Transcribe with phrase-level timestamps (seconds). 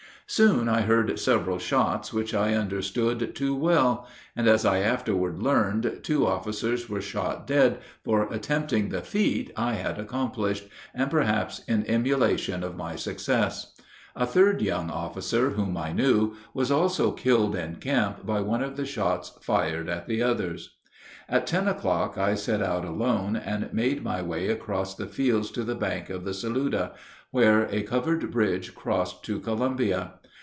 [0.27, 5.99] Soon I heard several shots which I understood too well; and, as I afterward learned,
[6.03, 11.85] two officers were shot dead for attempting the feat I had accomplished, and perhaps in
[11.85, 13.73] emulation of my success.
[14.15, 18.77] A third young officer, whom I knew, was also killed in camp by one of
[18.77, 20.77] the shots fired at the others.
[21.27, 25.63] At ten o'clock I set out alone and made my way across the fields to
[25.65, 26.93] the bank of the Saluda,
[27.31, 30.13] where a covered bridge crossed to Columbia.